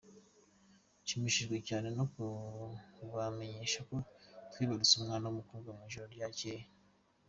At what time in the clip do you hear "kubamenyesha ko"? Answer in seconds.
2.95-3.95